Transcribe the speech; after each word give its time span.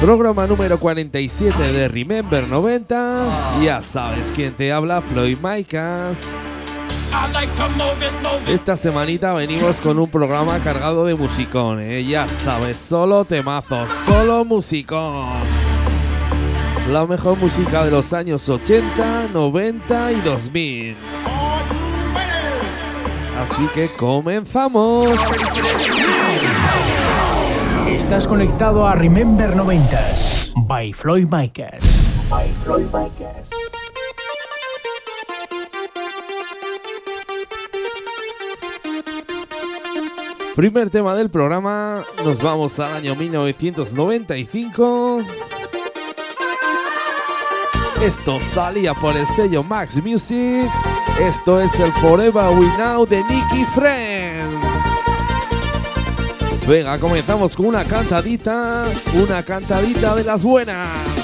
Programa 0.00 0.46
número 0.46 0.78
47 0.78 1.72
de 1.72 1.88
Remember 1.88 2.46
90. 2.46 3.52
Ya 3.62 3.80
sabes 3.80 4.32
quién 4.34 4.52
te 4.52 4.72
habla, 4.72 5.00
Floyd 5.00 5.38
Micas. 5.42 6.34
Esta 8.48 8.76
semanita 8.76 9.32
venimos 9.32 9.80
con 9.80 9.98
un 9.98 10.08
programa 10.10 10.58
cargado 10.58 11.04
de 11.06 11.14
musicón, 11.14 11.80
¿eh? 11.80 12.04
ya 12.04 12.26
sabes, 12.26 12.78
solo 12.78 13.24
temazos, 13.24 13.88
solo 14.04 14.44
musicón. 14.44 15.28
La 16.90 17.06
mejor 17.06 17.38
música 17.38 17.84
de 17.84 17.90
los 17.90 18.12
años 18.12 18.48
80, 18.48 19.28
90 19.32 20.12
y 20.12 20.20
2000. 20.20 20.96
Así 23.40 23.66
que 23.74 23.88
comenzamos. 23.88 25.08
Estás 28.04 28.26
conectado 28.26 28.86
a 28.86 28.94
Remember 28.94 29.56
90s 29.56 30.52
by 30.54 30.92
Floyd 30.92 31.26
Micas. 31.26 31.82
By 32.28 32.52
Floyd 32.62 32.84
Micas. 32.92 33.48
Primer 40.54 40.90
tema 40.90 41.14
del 41.14 41.30
programa, 41.30 42.02
nos 42.22 42.42
vamos 42.42 42.78
al 42.78 42.92
año 42.92 43.16
1995. 43.16 45.22
Esto 48.04 48.38
salía 48.38 48.92
por 48.92 49.16
el 49.16 49.26
sello 49.26 49.62
Max 49.62 49.96
Music. 50.04 50.70
Esto 51.18 51.58
es 51.58 51.80
el 51.80 51.90
Forever 51.94 52.50
We 52.50 52.66
Now 52.76 53.06
de 53.06 53.24
Nicky 53.24 53.64
Friends. 53.74 54.43
Venga, 56.66 56.98
comenzamos 56.98 57.54
con 57.54 57.66
una 57.66 57.84
cantadita, 57.84 58.84
una 59.22 59.42
cantadita 59.42 60.14
de 60.14 60.24
las 60.24 60.42
buenas. 60.42 61.23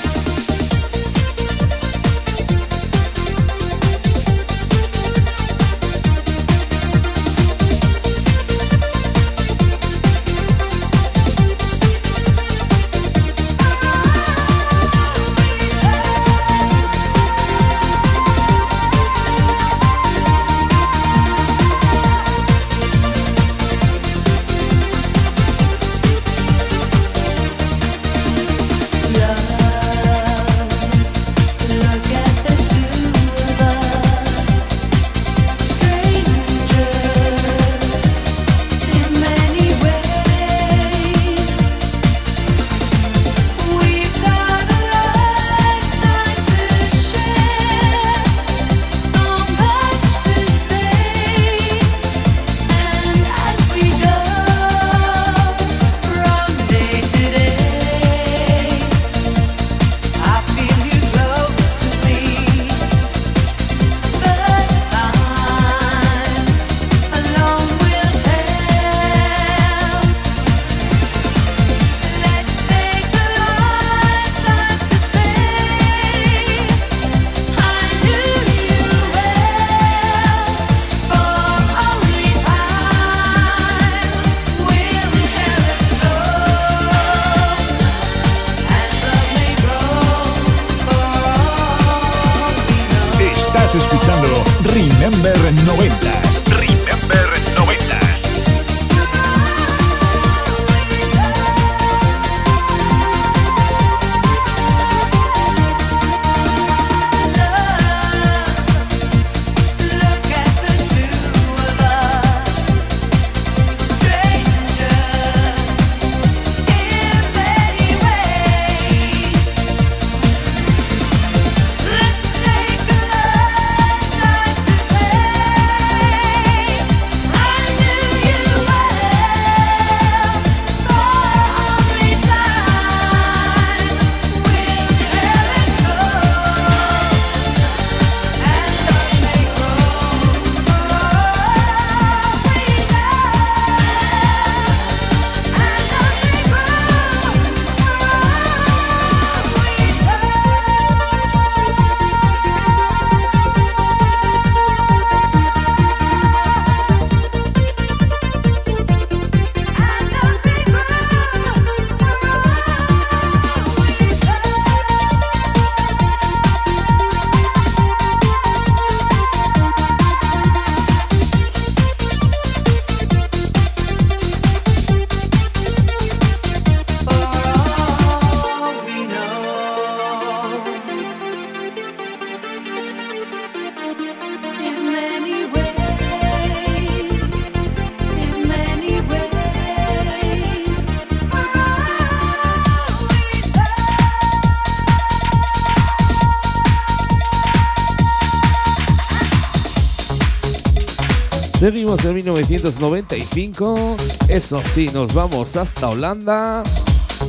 seguimos 201.96 202.04
en 202.04 202.14
1995. 202.14 203.96
Eso 204.28 204.62
sí, 204.64 204.88
nos 204.92 205.14
vamos 205.14 205.56
hasta 205.56 205.88
Holanda. 205.88 206.62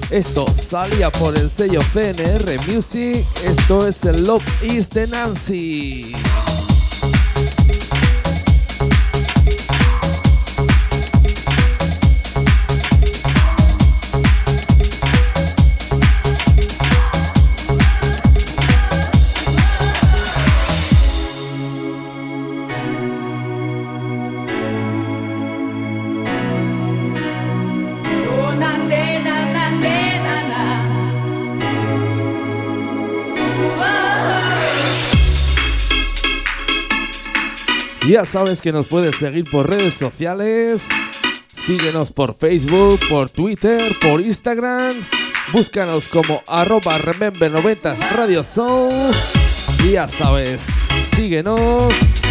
Esto 0.10 0.46
salía 0.54 1.12
por 1.12 1.38
el 1.38 1.50
sello 1.50 1.82
FNR 1.82 2.72
Music. 2.72 3.26
Esto 3.46 3.88
es 3.88 4.04
el 4.06 4.24
Love 4.24 4.44
is 4.64 4.90
de 4.90 5.08
Nancy. 5.08 6.14
Ya 38.22 38.26
sabes 38.26 38.62
que 38.62 38.72
nos 38.72 38.86
puedes 38.86 39.16
seguir 39.16 39.50
por 39.50 39.68
redes 39.68 39.96
sociales. 39.96 40.86
Síguenos 41.52 42.12
por 42.12 42.36
Facebook, 42.38 43.00
por 43.10 43.32
Twitter, 43.32 43.82
por 44.00 44.22
Instagram. 44.22 44.94
Búscanos 45.52 46.08
como 46.08 46.44
arroba 46.46 47.00
remember 47.00 47.52
90 47.52 47.96
Radio 48.12 48.44
Soul. 48.44 48.94
Ya 49.92 50.08
sabes, 50.08 50.68
síguenos. 51.16 52.22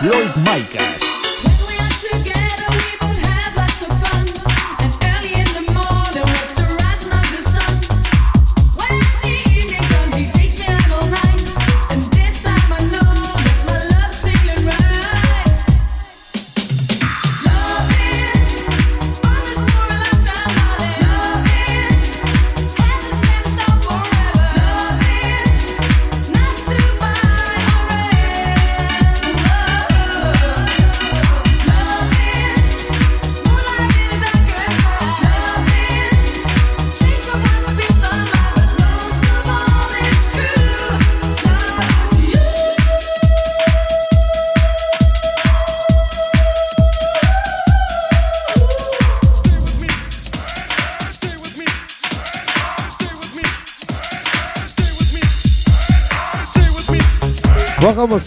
Floyd 0.00 0.34
Micas. 0.36 1.09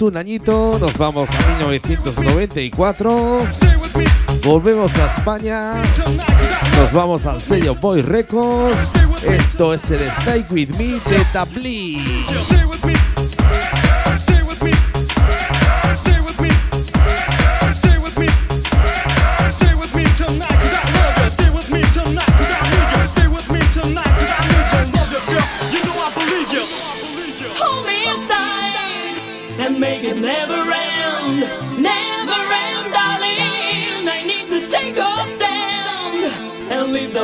Un 0.02 0.18
añito, 0.18 0.76
nos 0.80 0.98
vamos 0.98 1.30
a 1.30 1.58
1994. 1.60 3.38
Volvemos 4.44 4.98
a 4.98 5.06
España. 5.06 5.74
Nos 6.78 6.92
vamos 6.92 7.26
al 7.26 7.40
sello 7.40 7.76
Boy 7.76 8.02
Records. 8.02 8.76
Esto 9.24 9.74
es 9.74 9.92
el 9.92 10.02
Stay 10.02 10.46
With 10.50 10.70
Me 10.72 10.88
de 10.88 11.26
Tabli. 11.32 12.26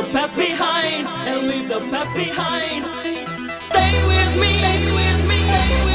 the 0.02 0.12
past 0.12 0.34
behind 0.34 1.06
and 1.28 1.46
leave 1.46 1.68
the 1.68 1.80
past 1.90 2.14
behind. 2.14 2.84
Stay 3.62 3.90
with 4.08 4.40
me, 4.40 4.58
stay 4.58 4.92
with 4.94 5.28
me, 5.28 5.42
stay 5.42 5.68
with 5.68 5.84
me. 5.84 5.89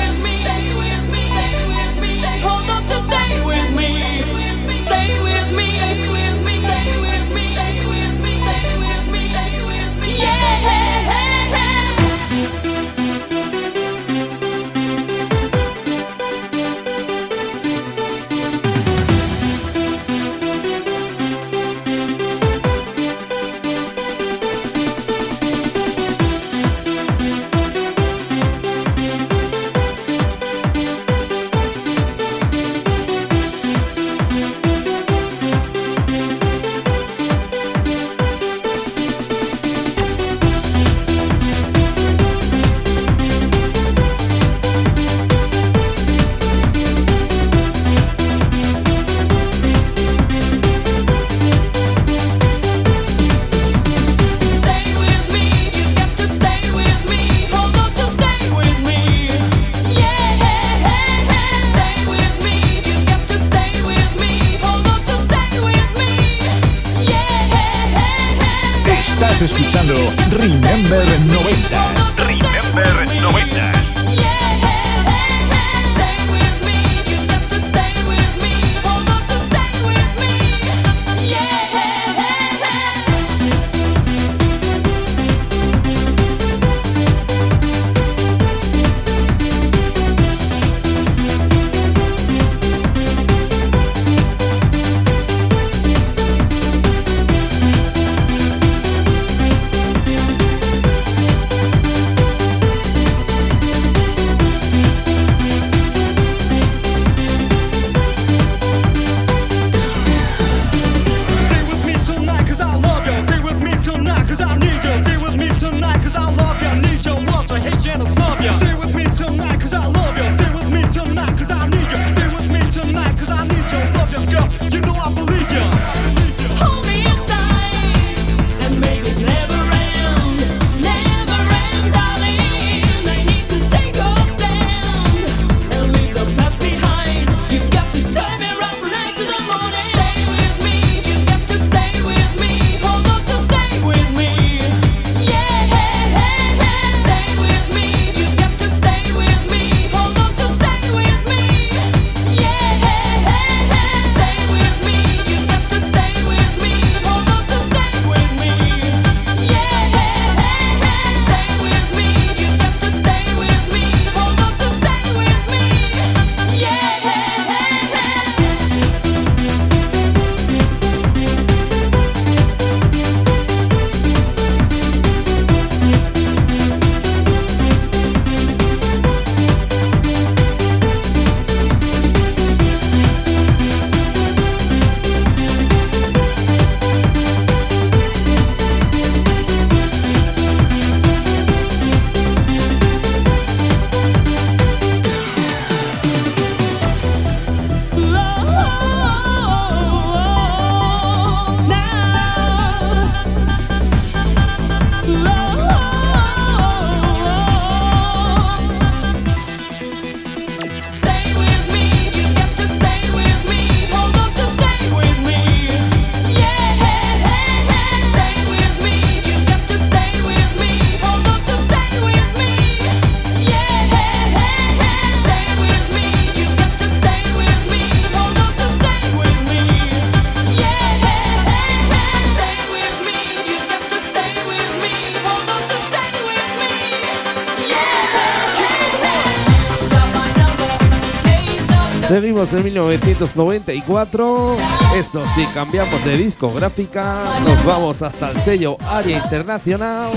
Seguimos 242.07 242.53
en 242.53 242.63
1994. 242.63 244.55
Eso 244.95 245.23
sí, 245.33 245.45
cambiamos 245.53 246.03
de 246.05 246.17
discográfica. 246.17 247.23
Nos 247.43 247.65
vamos 247.65 248.03
hasta 248.03 248.29
el 248.29 248.37
sello 248.37 248.77
Área 248.81 249.17
Internacional. 249.17 250.11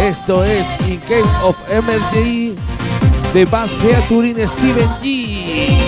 Esto 0.00 0.44
es 0.44 0.66
In 0.88 0.98
Case 0.98 1.36
of 1.44 1.56
Emergency 1.70 2.56
de 3.32 3.44
Bass 3.44 3.70
Featuring 3.72 4.48
Steven 4.48 4.88
G. 5.00 5.87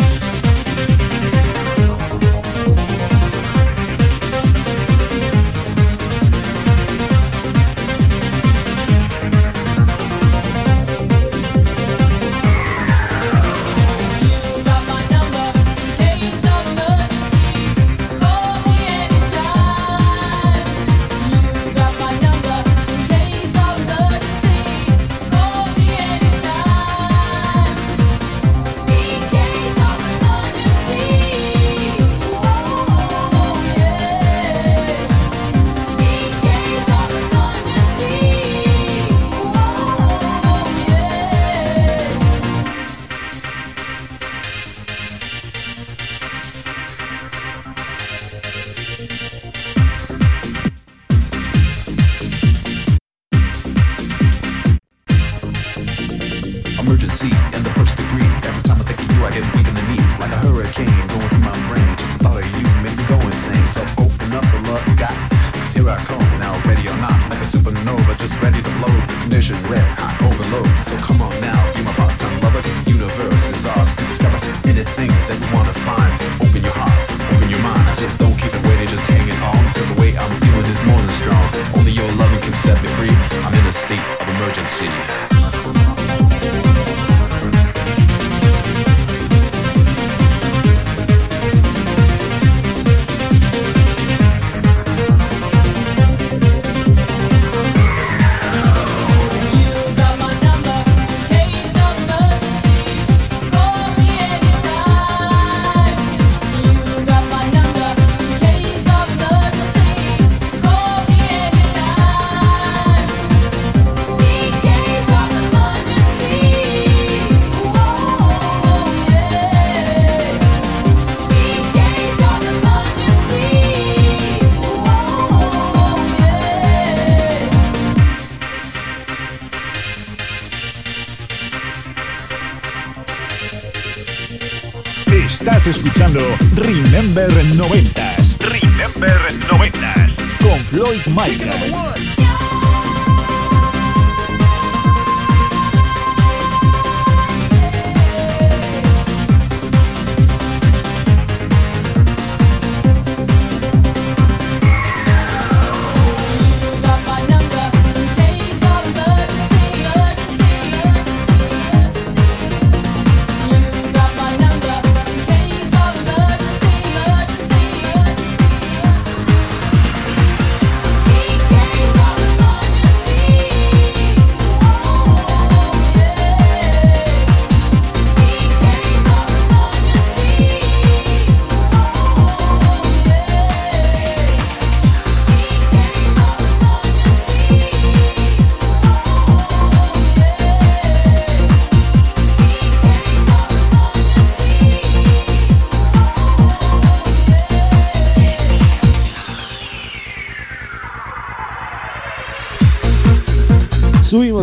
Remember 137.21 137.43
90s. 137.43 138.35
Remember 138.49 139.15
90s. 139.47 140.39
Con 140.39 140.59
Floyd 140.65 141.05
Michaels. 141.05 142.20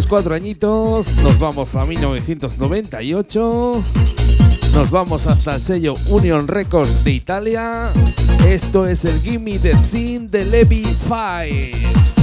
cuatro 0.09 0.35
añitos, 0.35 1.15
nos 1.17 1.39
vamos 1.39 1.77
a 1.77 1.85
1998, 1.85 3.85
nos 4.73 4.91
vamos 4.91 5.27
hasta 5.27 5.57
el 5.57 5.61
sello 5.61 5.93
Union 6.09 6.49
Records 6.49 7.05
de 7.05 7.13
Italia. 7.13 7.91
Esto 8.47 8.87
es 8.87 9.05
el 9.05 9.21
Gimme 9.21 9.59
the 9.59 9.77
Sin 9.77 10.31
de 10.31 10.47
Levi 10.47 10.85
Five. 10.85 12.18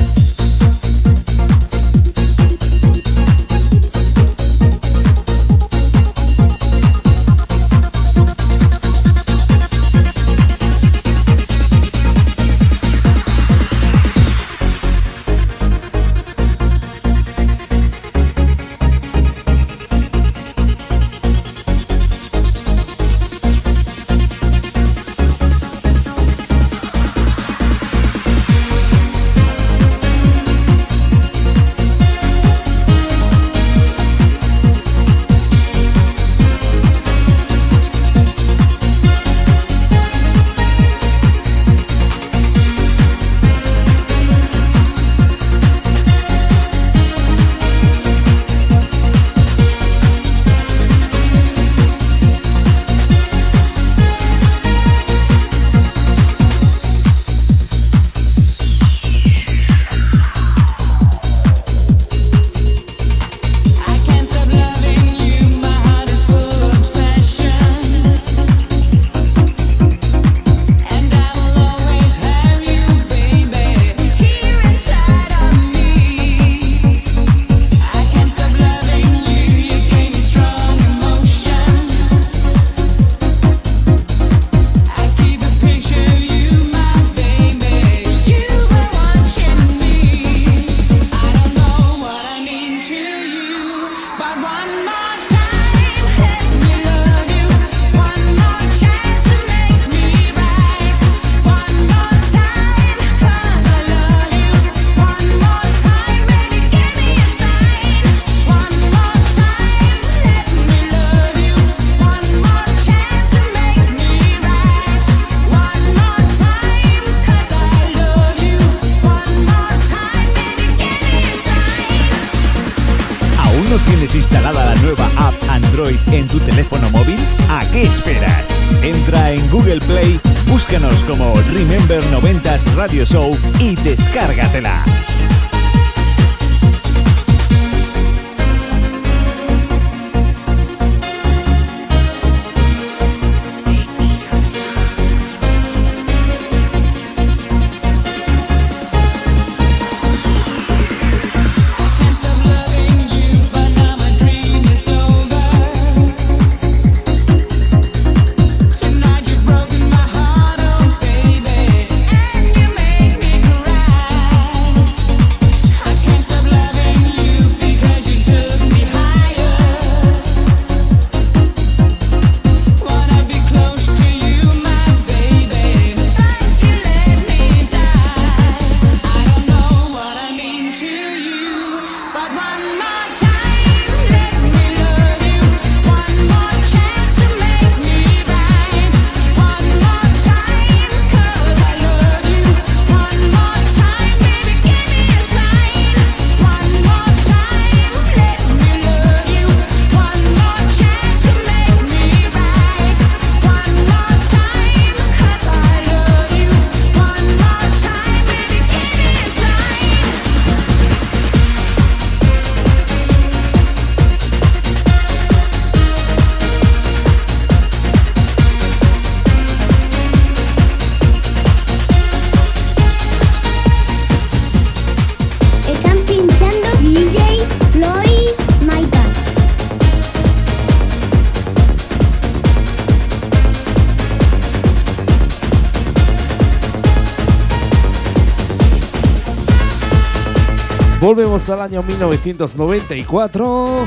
Volvemos 241.05 241.47
al 241.51 241.61
año 241.61 241.83
1994. 241.83 243.85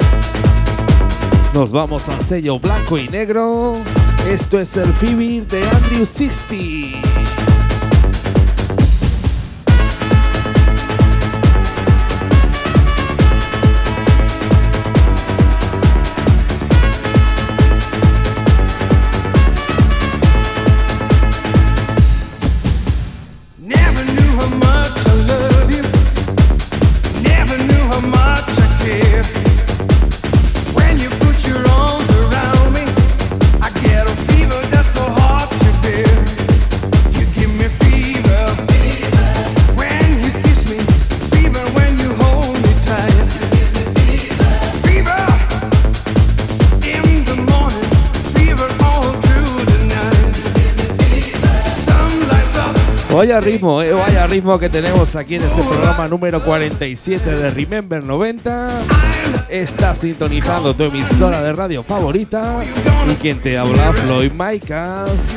Nos 1.52 1.72
vamos 1.72 2.08
al 2.08 2.20
sello 2.20 2.60
blanco 2.60 2.96
y 2.96 3.08
negro. 3.08 3.74
Esto 4.28 4.60
es 4.60 4.76
el 4.76 4.92
Fever 4.92 5.44
de 5.48 5.68
Andrew 5.68 6.06
60. 6.06 6.54
Vaya 53.18 53.40
ritmo, 53.40 53.82
eh, 53.82 53.92
vaya 53.92 54.28
ritmo 54.28 54.60
que 54.60 54.68
tenemos 54.68 55.16
aquí 55.16 55.34
en 55.34 55.42
este 55.42 55.60
programa 55.60 56.06
número 56.06 56.40
47 56.44 57.32
de 57.32 57.50
Remember 57.50 58.00
90. 58.00 58.68
Estás 59.48 59.98
sintonizando 59.98 60.72
tu 60.76 60.84
emisora 60.84 61.42
de 61.42 61.52
radio 61.52 61.82
favorita. 61.82 62.62
Y 63.10 63.14
quien 63.14 63.40
te 63.40 63.58
habla, 63.58 63.92
Floyd 63.92 64.30
Micas. 64.30 65.36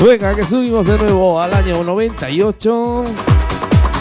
Venga, 0.00 0.32
que 0.32 0.44
subimos 0.44 0.86
de 0.86 0.96
nuevo 0.96 1.40
al 1.40 1.52
año 1.52 1.82
98. 1.82 3.04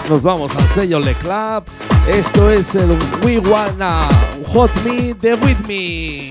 Nos 0.10 0.22
vamos 0.22 0.56
al 0.56 0.68
sello 0.70 1.00
Le 1.00 1.16
Club. 1.16 1.64
Esto 2.08 2.52
es 2.52 2.76
el 2.76 2.96
We 3.24 3.40
Wanna 3.40 4.08
Hot 4.54 4.70
Me 4.86 5.16
de 5.16 5.34
With 5.34 5.58
Me. 5.68 6.30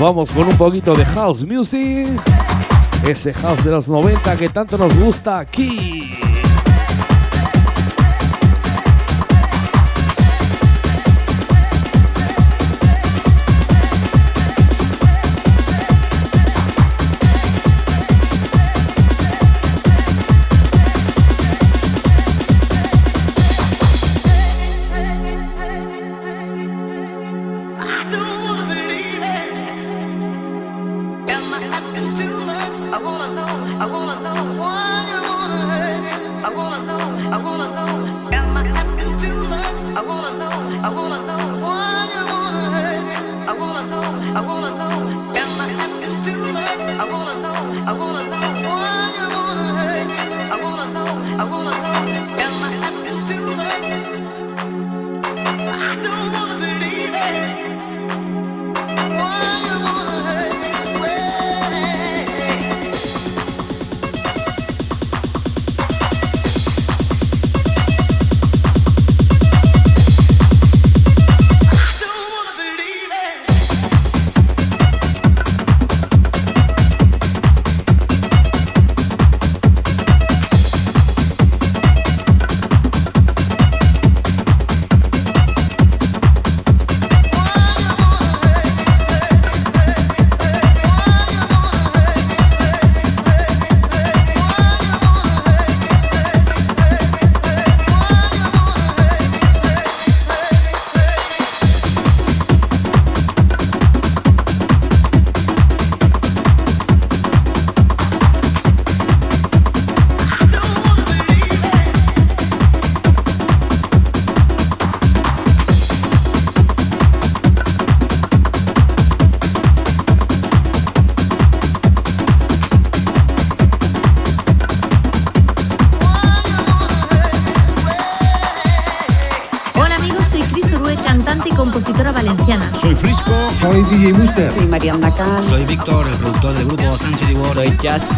Vamos 0.00 0.30
con 0.30 0.46
un 0.46 0.56
poquito 0.56 0.94
de 0.94 1.04
house 1.04 1.42
music. 1.42 2.06
Ese 3.04 3.34
house 3.34 3.64
de 3.64 3.72
los 3.72 3.88
90 3.88 4.36
que 4.36 4.48
tanto 4.48 4.78
nos 4.78 4.96
gusta 4.96 5.40
aquí. 5.40 6.15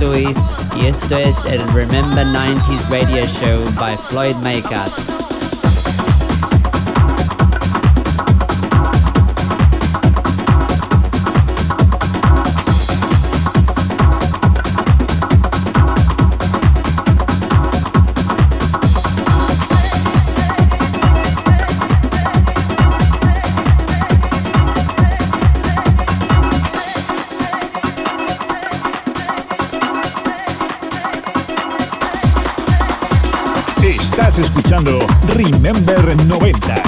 Luis 0.01 0.39
y 0.77 0.87
esto 0.87 1.17
es 1.17 1.45
el 1.47 1.61
Remember 1.73 2.25
90s 2.25 2.89
Radio 2.91 3.25
Show 3.27 3.65
by 3.79 3.97
Floyd 3.97 4.37
Makers. 4.37 5.18
Number 35.69 36.15
90. 36.25 36.88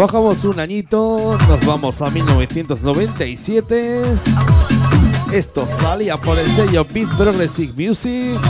Bajamos 0.00 0.46
un 0.46 0.58
añito, 0.58 1.36
nos 1.46 1.66
vamos 1.66 2.00
a 2.00 2.08
1997. 2.08 4.00
Esto 5.30 5.66
salía 5.66 6.16
por 6.16 6.38
el 6.38 6.46
sello 6.46 6.86
Beat 6.90 7.14
Progressive 7.18 7.74
Music. 7.76 8.40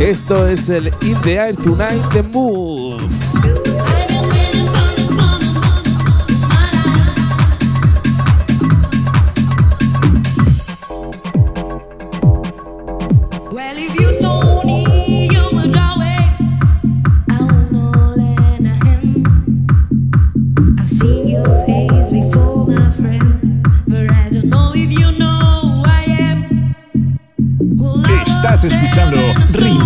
Esto 0.00 0.46
es 0.46 0.70
el 0.70 0.86
In 1.02 1.20
the 1.20 1.34
Air 1.34 1.56
Tonight 1.56 2.08
The 2.10 2.22
Move. 2.22 3.23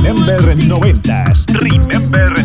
Remember 0.08 0.54
90s. 0.54 1.44
Remember 1.60 2.37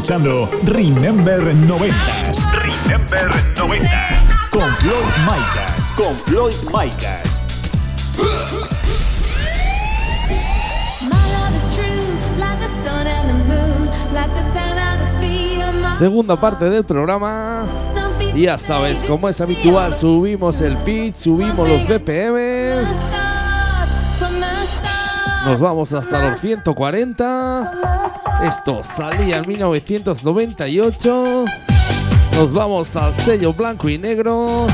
escuchando 0.00 0.48
Remember 0.64 1.54
90. 1.54 1.94
Remember 2.54 3.30
90. 3.54 3.88
Con 4.50 4.70
Floyd 4.76 4.94
Micas. 5.26 5.92
Con 5.94 6.16
Floyd 6.24 6.54
Micas. 6.72 7.20
Segunda 15.98 16.40
parte 16.40 16.70
del 16.70 16.84
programa. 16.84 17.66
Ya 18.34 18.56
sabes, 18.56 19.04
como 19.04 19.28
es 19.28 19.38
habitual, 19.42 19.92
subimos 19.92 20.62
el 20.62 20.78
pitch, 20.78 21.14
subimos 21.14 21.68
los 21.68 21.86
BPMs. 21.86 22.88
Nos 25.44 25.60
vamos 25.60 25.92
hasta 25.92 26.30
los 26.30 26.40
140. 26.40 27.79
Esto 28.42 28.82
salía 28.82 29.38
en 29.38 29.48
1998. 29.48 31.44
Nos 32.34 32.52
vamos 32.54 32.96
al 32.96 33.12
sello 33.12 33.52
blanco 33.52 33.88
y 33.88 33.98
negro. 33.98 34.66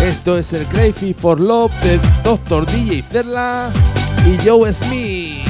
Esto 0.00 0.38
es 0.38 0.52
el 0.52 0.64
Crazy 0.66 1.12
for 1.14 1.40
Love 1.40 1.72
de 1.82 1.98
Dr. 2.22 2.64
DJ 2.66 3.02
Perla 3.10 3.70
y 4.24 4.38
Joe 4.46 4.72
Smith. 4.72 5.47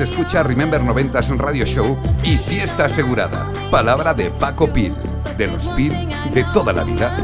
Escucha 0.00 0.42
Remember 0.42 0.80
90s 0.80 1.36
Radio 1.38 1.64
Show 1.64 1.96
y 2.22 2.36
fiesta 2.36 2.86
asegurada. 2.86 3.50
Palabra 3.70 4.14
de 4.14 4.30
Paco 4.30 4.72
Pil, 4.72 4.94
de 5.36 5.46
los 5.46 5.68
Pil 5.70 5.92
de 6.32 6.44
toda 6.52 6.72
la 6.72 6.84
vida. 6.84 7.16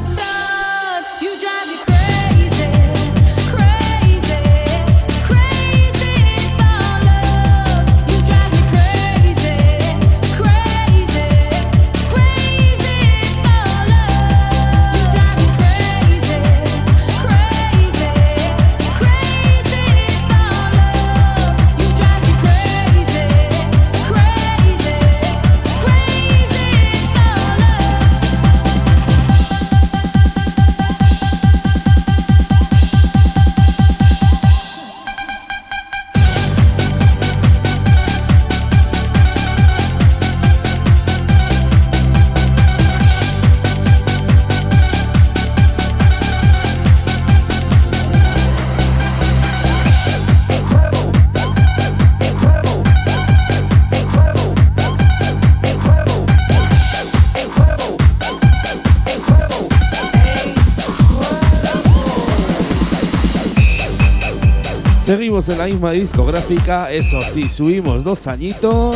En 65.48 65.58
la 65.58 65.64
misma 65.64 65.90
discográfica, 65.90 66.92
eso 66.92 67.20
sí, 67.20 67.50
subimos 67.50 68.04
dos 68.04 68.28
añitos, 68.28 68.94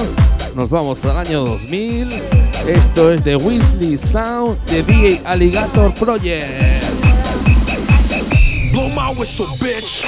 nos 0.55 0.71
vamos 0.71 1.05
al 1.05 1.19
año 1.19 1.45
2000. 1.45 2.09
Esto 2.69 3.11
es 3.11 3.25
de 3.25 3.35
Weasley 3.35 3.99
Sound 3.99 4.57
de 4.67 4.85
DJ 4.85 5.23
Alligator 5.25 5.93
Project. 5.95 6.85
Blow 8.71 8.89
my 8.91 9.13
whistle, 9.19 9.47
bitch. 9.59 10.05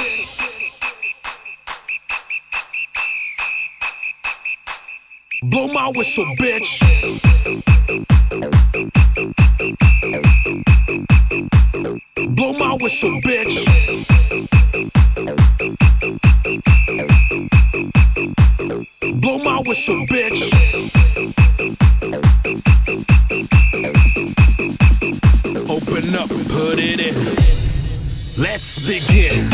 Blow 5.43 5.67
my 5.67 5.91
whistle, 5.93 6.25
bitch. 6.37 6.79
Blow 12.35 12.53
my 12.53 12.77
whistle, 12.79 13.19
bitch. 13.25 14.18
Whistle, 19.69 20.03
bitch. 20.07 20.49
Open 25.69 26.15
up, 26.15 26.29
put 26.49 26.79
it 26.79 26.99
in. 26.99 27.13
Let's 28.41 28.79
begin. 28.87 29.49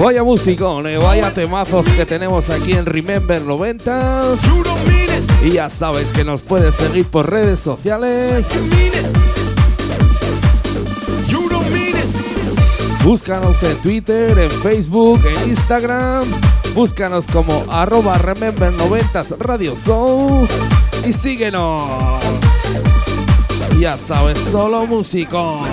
Vaya 0.00 0.24
musicones, 0.24 1.00
vaya 1.00 1.32
temazos 1.32 1.86
que 1.88 2.04
tenemos 2.04 2.50
aquí 2.50 2.72
en 2.72 2.84
Remember 2.84 3.40
90 3.40 4.22
Y 5.44 5.50
ya 5.52 5.70
sabes 5.70 6.10
que 6.10 6.24
nos 6.24 6.40
puedes 6.42 6.74
seguir 6.74 7.06
por 7.06 7.30
redes 7.30 7.60
sociales. 7.60 8.46
Búscanos 13.04 13.62
en 13.62 13.76
Twitter, 13.82 14.36
en 14.38 14.50
Facebook, 14.50 15.20
en 15.26 15.50
Instagram. 15.50 16.24
Búscanos 16.74 17.26
como 17.26 17.64
arroba 17.70 18.16
Remember 18.18 18.72
90 18.72 19.24
Radio 19.38 19.74
Show. 19.76 20.48
Y 21.06 21.12
síguenos. 21.12 21.82
Ya 23.78 23.98
sabes, 23.98 24.38
solo 24.38 24.86
músico. 24.86 25.64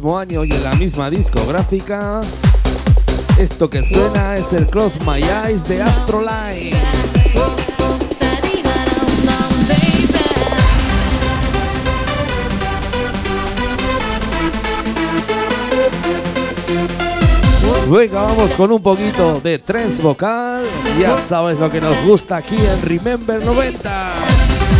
Mismo 0.00 0.18
año 0.18 0.44
y 0.46 0.50
en 0.50 0.62
la 0.62 0.72
misma 0.76 1.10
discográfica. 1.10 2.22
Esto 3.38 3.68
que 3.68 3.82
suena 3.82 4.34
es 4.34 4.50
el 4.54 4.66
Cross 4.66 4.98
My 5.04 5.20
Eyes 5.20 5.68
de 5.68 5.82
Astroline. 5.82 6.74
Venga, 17.90 18.22
vamos 18.22 18.56
con 18.56 18.72
un 18.72 18.82
poquito 18.82 19.38
de 19.40 19.58
trance 19.58 20.00
vocal. 20.00 20.64
Ya 20.98 21.18
sabes 21.18 21.58
lo 21.58 21.70
que 21.70 21.82
nos 21.82 22.02
gusta 22.04 22.38
aquí 22.38 22.56
en 22.56 22.80
Remember 22.88 23.44
90. 23.44 24.79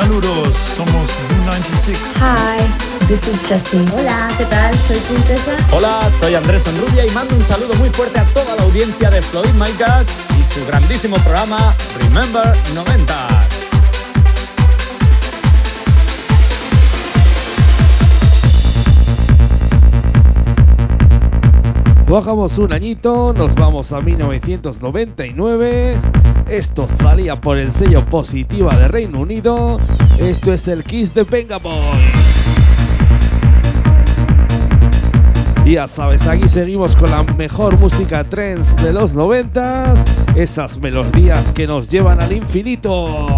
Saludos, 0.00 0.56
somos 0.56 1.10
Blue96. 1.28 1.94
Hi, 2.22 2.56
this 3.06 3.28
is 3.28 3.38
Jessie. 3.46 3.84
Hola, 3.94 4.30
¿qué 4.38 4.46
tal? 4.46 4.74
Soy 4.78 4.96
Princesa. 4.96 5.54
Hola, 5.72 6.10
soy 6.22 6.34
Andrés 6.34 6.66
Enrubia 6.66 7.04
y 7.04 7.10
mando 7.10 7.36
un 7.36 7.42
saludo 7.42 7.74
muy 7.74 7.90
fuerte 7.90 8.18
a 8.18 8.24
toda 8.32 8.56
la 8.56 8.62
audiencia 8.62 9.10
de 9.10 9.20
Floyd 9.20 9.52
Micas 9.52 10.06
y 10.38 10.54
su 10.54 10.66
grandísimo 10.66 11.16
programa 11.16 11.74
Remember 11.98 12.56
90. 12.74 13.14
Bajamos 22.08 22.56
un 22.56 22.72
añito, 22.72 23.34
nos 23.34 23.54
vamos 23.54 23.92
a 23.92 24.00
1999. 24.00 25.98
Esto 26.50 26.88
salía 26.88 27.40
por 27.40 27.58
el 27.58 27.70
sello 27.70 28.04
Positiva 28.04 28.76
de 28.76 28.88
Reino 28.88 29.20
Unido. 29.20 29.78
Esto 30.18 30.52
es 30.52 30.66
el 30.66 30.82
Kiss 30.82 31.14
de 31.14 31.22
Venga 31.22 31.58
Boys. 31.58 31.76
Ya 35.64 35.86
sabes, 35.86 36.26
aquí 36.26 36.48
seguimos 36.48 36.96
con 36.96 37.08
la 37.08 37.22
mejor 37.22 37.78
música 37.78 38.24
trance 38.24 38.74
de 38.82 38.92
los 38.92 39.14
noventas, 39.14 40.04
esas 40.34 40.78
melodías 40.78 41.52
que 41.52 41.68
nos 41.68 41.88
llevan 41.88 42.20
al 42.20 42.32
infinito. 42.32 43.28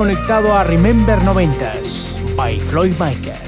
Conectado 0.00 0.56
a 0.56 0.64
Remember 0.64 1.18
90s 1.20 2.34
by 2.34 2.58
Floyd 2.58 2.94
Micas. 2.98 3.39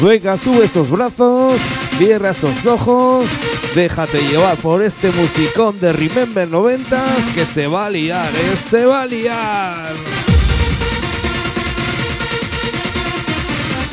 Venga, 0.00 0.36
sube 0.36 0.66
esos 0.66 0.90
brazos, 0.90 1.58
cierra 1.96 2.30
esos 2.30 2.66
ojos, 2.66 3.24
déjate 3.74 4.18
llevar 4.28 4.56
por 4.58 4.82
este 4.82 5.10
musicón 5.10 5.80
de 5.80 5.92
Remember 5.92 6.48
90s 6.48 7.34
que 7.34 7.46
se 7.46 7.66
va 7.66 7.86
a 7.86 7.90
liar, 7.90 8.30
¿eh? 8.34 8.56
Se 8.56 8.84
va 8.84 9.02
a 9.02 9.06
liar. 9.06 9.94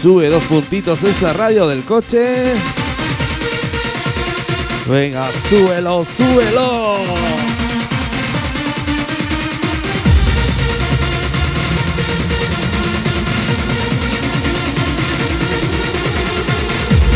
Sube 0.01 0.27
dos 0.27 0.43
puntitos 0.43 1.03
esa 1.03 1.31
radio 1.31 1.67
del 1.69 1.83
coche. 1.83 2.53
Venga, 4.85 5.31
súbelo, 5.31 6.03
súbelo. 6.03 7.52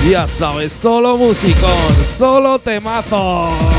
Ya 0.10 0.26
sabes, 0.26 0.72
solo 0.72 1.18
musicón, 1.18 2.06
solo 2.06 2.60
temazo. 2.60 3.77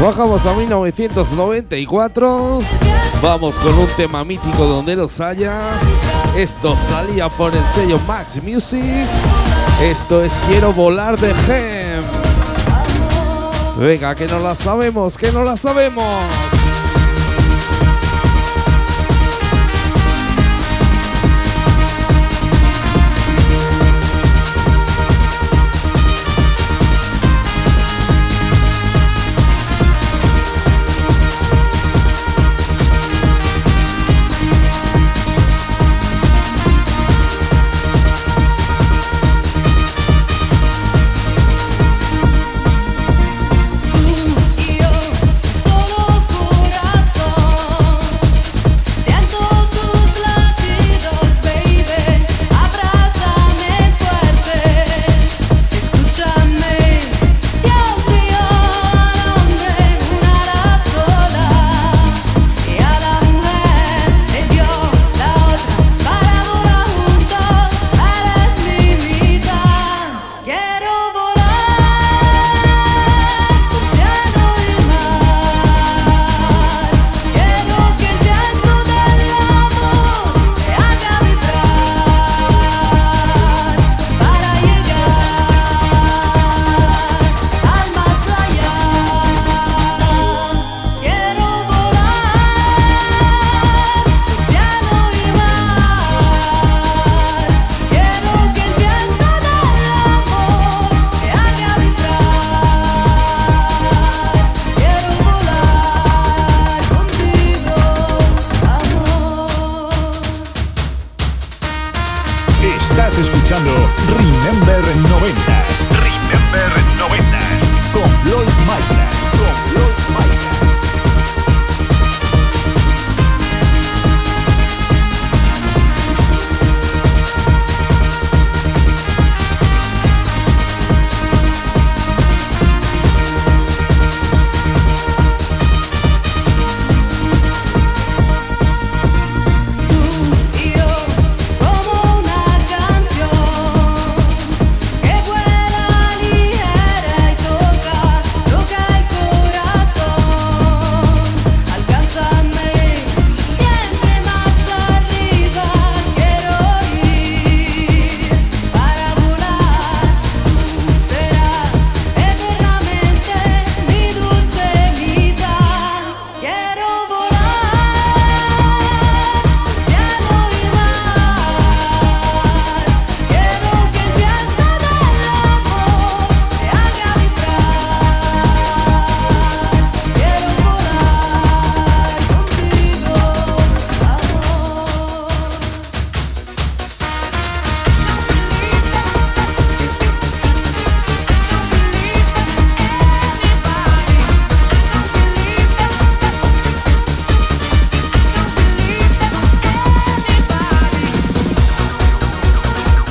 Bajamos 0.00 0.46
a 0.46 0.54
1994. 0.54 2.60
Vamos 3.20 3.58
con 3.58 3.78
un 3.78 3.86
tema 3.98 4.24
mítico 4.24 4.64
donde 4.64 4.96
los 4.96 5.20
haya. 5.20 5.60
Esto 6.34 6.74
salía 6.74 7.28
por 7.28 7.54
el 7.54 7.62
sello 7.66 8.00
Max 8.06 8.42
Music. 8.42 9.04
Esto 9.82 10.24
es 10.24 10.32
Quiero 10.48 10.72
volar 10.72 11.18
de 11.18 11.34
Gem. 11.34 12.02
Venga, 13.78 14.14
que 14.14 14.26
no 14.26 14.38
la 14.38 14.54
sabemos, 14.54 15.18
que 15.18 15.30
no 15.32 15.44
la 15.44 15.58
sabemos. 15.58 16.24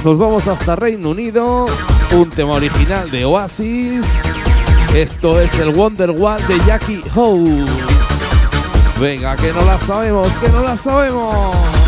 Nos 0.10 0.18
vamos 0.18 0.47
hasta 0.47 0.76
Reino 0.76 1.12
Unido. 1.12 1.68
Un 2.16 2.32
tema 2.32 2.53
original 2.53 3.12
de 3.12 3.26
Oasis. 3.26 4.07
Esto 4.95 5.39
es 5.39 5.53
el 5.60 5.70
Wonder 5.70 6.10
Wall 6.10 6.41
de 6.47 6.57
Jackie 6.66 7.03
Ho. 7.16 7.38
Venga, 8.99 9.36
que 9.36 9.53
no 9.53 9.64
la 9.66 9.78
sabemos, 9.78 10.36
que 10.38 10.49
no 10.49 10.64
la 10.64 10.76
sabemos. 10.76 11.78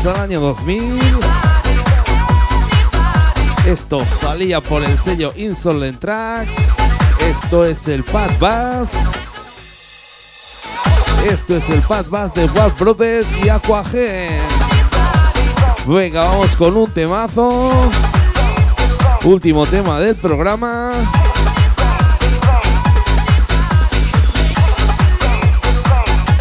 Subimos 0.00 0.18
al 0.18 0.24
año 0.24 0.40
2000. 0.40 0.98
Esto 3.66 4.04
salía 4.04 4.60
por 4.60 4.82
el 4.82 4.98
sello 4.98 5.32
Insolent 5.36 6.00
Tracks. 6.00 6.50
Esto 7.20 7.64
es 7.64 7.86
el 7.88 8.02
Pad 8.04 8.30
Bass. 8.38 8.94
Esto 11.28 11.56
es 11.56 11.68
el 11.68 11.80
Pad 11.80 12.06
Bass 12.08 12.32
de 12.34 12.46
Warp 12.46 12.78
Brothers 12.78 13.26
y 13.44 13.48
Aquagen. 13.48 14.40
Venga, 15.86 16.24
vamos 16.24 16.56
con 16.56 16.76
un 16.76 16.90
temazo. 16.90 17.70
Último 19.24 19.66
tema 19.66 20.00
del 20.00 20.16
programa. 20.16 20.92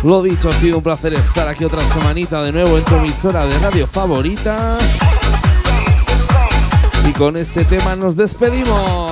Lo 0.03 0.23
dicho, 0.23 0.47
ha 0.47 0.53
sido 0.53 0.77
un 0.77 0.83
placer 0.83 1.13
estar 1.13 1.47
aquí 1.49 1.65
otra 1.65 1.81
semanita 1.81 2.41
de 2.41 2.53
nuevo 2.53 2.77
en 2.77 2.85
tu 2.85 2.95
emisora 2.95 3.45
de 3.45 3.59
radio 3.59 3.85
favorita. 3.85 4.77
Y 7.07 7.11
con 7.13 7.35
este 7.35 7.65
tema 7.65 7.95
nos 7.97 8.15
despedimos. 8.15 9.08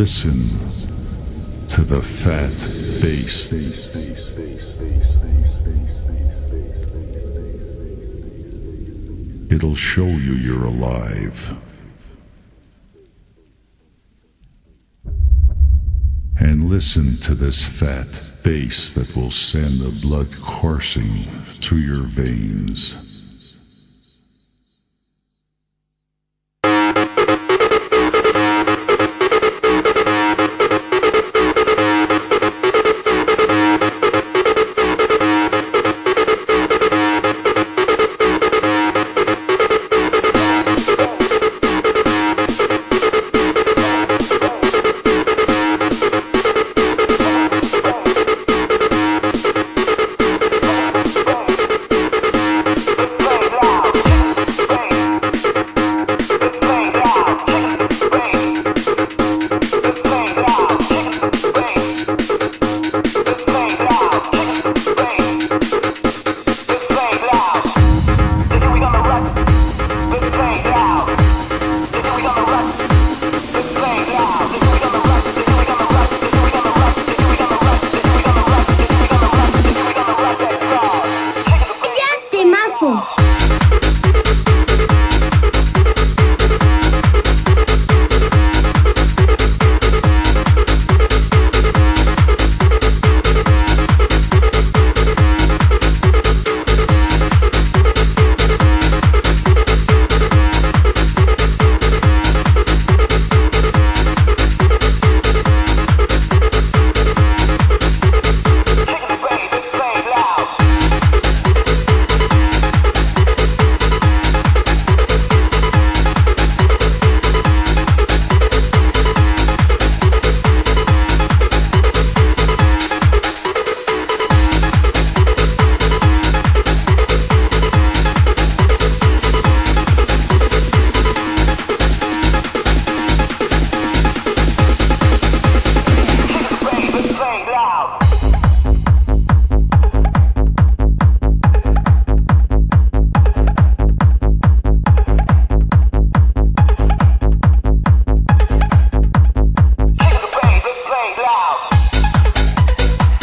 Listen 0.00 0.40
to 1.68 1.82
the 1.82 2.00
fat 2.00 2.56
bass. 3.02 3.52
It'll 9.52 9.74
show 9.74 10.06
you 10.06 10.32
you're 10.36 10.64
alive. 10.64 11.54
And 16.40 16.70
listen 16.70 17.16
to 17.16 17.34
this 17.34 17.62
fat 17.62 18.30
bass 18.42 18.94
that 18.94 19.14
will 19.14 19.30
send 19.30 19.80
the 19.80 19.90
blood 20.00 20.28
coursing 20.40 21.12
through 21.44 21.80
your 21.80 22.04
veins. 22.04 23.09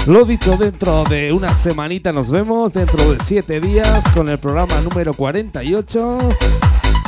Lo 0.07 0.23
dicho, 0.23 0.55
dentro 0.55 1.03
de 1.03 1.33
una 1.33 1.53
semanita 1.53 2.13
nos 2.13 2.31
vemos, 2.31 2.71
dentro 2.71 3.11
de 3.11 3.21
siete 3.21 3.59
días, 3.59 4.05
con 4.13 4.29
el 4.29 4.39
programa 4.39 4.79
número 4.79 5.13
48. 5.13 6.17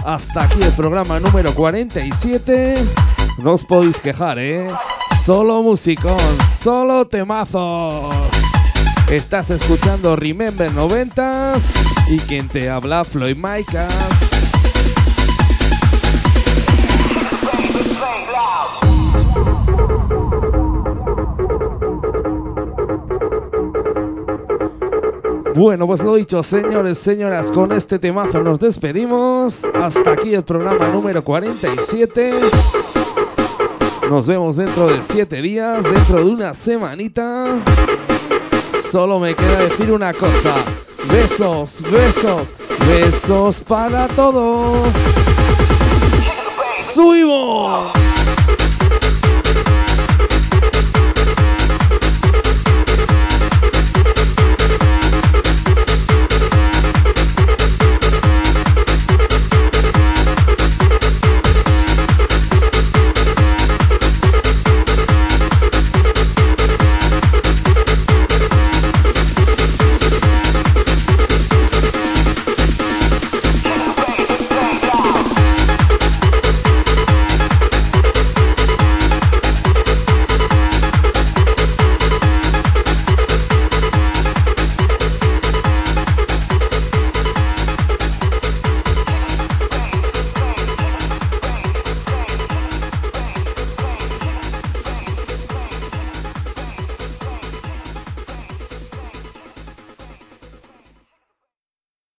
Hasta 0.04 0.44
aquí 0.44 0.62
el 0.62 0.74
programa 0.74 1.18
número 1.18 1.56
47. 1.56 2.76
No 3.38 3.54
os 3.54 3.64
podéis 3.64 4.02
quejar, 4.02 4.38
¿eh? 4.38 4.70
Solo 5.24 5.64
musicón, 5.64 6.18
solo 6.46 7.08
temazos. 7.08 8.14
Estás 9.10 9.50
escuchando 9.50 10.18
Remember 10.18 10.70
90s 10.70 11.72
y 12.10 12.18
quien 12.18 12.50
te 12.50 12.70
habla 12.70 13.06
Floyd 13.06 13.38
Micas. 13.38 14.29
Bueno, 25.60 25.88
pues 25.88 26.02
lo 26.06 26.16
dicho, 26.16 26.42
señores, 26.42 26.98
señoras, 27.00 27.52
con 27.52 27.74
este 27.74 28.00
temazo 28.00 28.42
nos 28.42 28.62
despedimos. 28.62 29.68
Hasta 29.74 30.12
aquí 30.12 30.34
el 30.34 30.44
programa 30.44 30.88
número 30.88 31.22
47. 31.22 32.32
Nos 34.10 34.26
vemos 34.26 34.56
dentro 34.56 34.88
de 34.88 35.04
7 35.04 35.42
días, 35.42 35.84
dentro 35.84 36.24
de 36.24 36.32
una 36.32 36.54
semanita. 36.54 37.58
Solo 38.90 39.20
me 39.20 39.36
queda 39.36 39.60
decir 39.64 39.92
una 39.92 40.14
cosa. 40.14 40.56
Besos, 41.12 41.84
besos, 41.92 42.56
besos 42.88 43.60
para 43.60 44.08
todos. 44.08 44.88
¡Subimos! 46.80 47.92